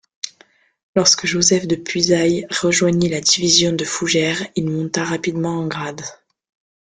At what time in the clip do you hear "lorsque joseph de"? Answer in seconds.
0.95-1.75